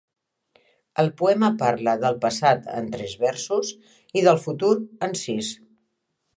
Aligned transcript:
El 1.03 1.11
poema 1.19 1.49
parla 1.59 1.93
del 2.05 2.17
passat 2.25 2.65
en 2.79 2.89
tres 2.97 3.15
versos 3.27 3.71
i 4.23 4.27
del 4.31 4.43
futur, 4.49 4.75
en 5.09 5.17
sis. 5.25 5.55